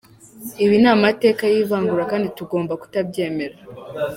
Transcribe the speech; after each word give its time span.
Ibi 0.63 0.75
ni 0.83 0.89
amateka 0.95 1.43
y’ivangura 1.53 2.03
kandi 2.11 2.27
tugoma 2.37 2.73
kutabyemera. 2.81 3.57